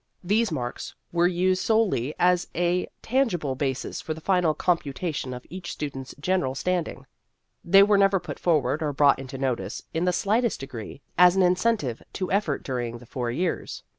These 0.23 0.51
marks 0.51 0.95
were 1.11 1.27
used 1.27 1.61
solely 1.63 2.15
as 2.17 2.47
a 2.55 2.87
tangible 3.03 3.53
basis 3.53 4.01
for 4.01 4.15
the 4.15 4.19
final 4.19 4.55
computation 4.55 5.31
of 5.31 5.45
each 5.47 5.71
student's 5.71 6.15
general 6.19 6.55
standing; 6.55 7.05
they 7.63 7.83
were 7.83 7.99
never 7.99 8.19
put 8.19 8.39
forward 8.39 8.81
or 8.81 8.93
brought 8.93 9.19
into 9.19 9.37
notice 9.37 9.83
in 9.93 10.05
the 10.05 10.11
slightest 10.11 10.59
degree 10.59 11.03
as 11.19 11.35
an 11.35 11.43
incen 11.43 11.77
tive 11.77 12.01
to 12.13 12.31
effort 12.31 12.63
during 12.63 12.97
the 12.97 13.05
four 13.05 13.29
years. 13.29 13.83